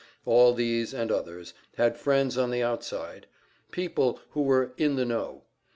[0.25, 3.27] All these, and others, had friends on the outside,
[3.69, 5.43] people who were "in the know."